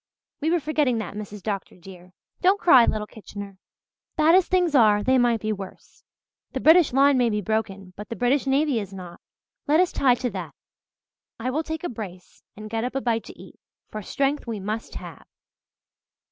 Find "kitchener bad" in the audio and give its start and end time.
3.05-4.33